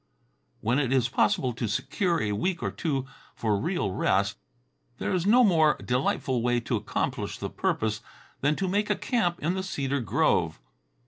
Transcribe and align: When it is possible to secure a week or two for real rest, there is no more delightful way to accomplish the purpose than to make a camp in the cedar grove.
When 0.61 0.79
it 0.79 0.91
is 0.91 1.09
possible 1.09 1.53
to 1.53 1.67
secure 1.67 2.19
a 2.19 2.31
week 2.31 2.63
or 2.63 2.71
two 2.71 3.05
for 3.35 3.59
real 3.59 3.91
rest, 3.91 4.39
there 4.97 5.13
is 5.13 5.27
no 5.27 5.43
more 5.43 5.75
delightful 5.77 6.41
way 6.41 6.59
to 6.61 6.75
accomplish 6.75 7.37
the 7.37 7.51
purpose 7.51 8.01
than 8.39 8.55
to 8.55 8.67
make 8.67 8.89
a 8.89 8.95
camp 8.95 9.39
in 9.43 9.53
the 9.53 9.61
cedar 9.61 9.99
grove. 9.99 10.59